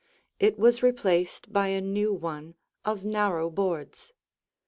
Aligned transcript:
It 0.39 0.57
was 0.57 0.81
replaced 0.81 1.53
by 1.53 1.67
a 1.67 1.79
new 1.79 2.11
one 2.11 2.55
of 2.83 3.05
narrow 3.05 3.51
boards. 3.51 4.13